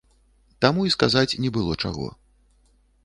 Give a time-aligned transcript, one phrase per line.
[0.65, 2.07] Таму і сказаць не было чаго.